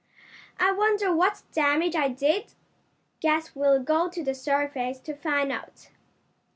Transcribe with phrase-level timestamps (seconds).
[0.59, 2.53] "I wonder what damage I did?
[3.19, 5.91] Guess we'll go to the surface to find out."